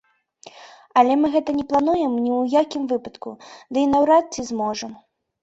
[1.01, 3.29] Але мы гэта не плануем ні ў якім выпадку,
[3.71, 4.91] ды і наўрад ці зможам.